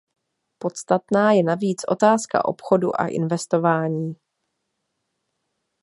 Podstatná 0.61 1.31
je 1.31 1.43
navíc 1.43 1.77
otázka 1.87 2.45
obchodu 2.45 3.01
a 3.01 3.07
investování. 3.07 4.15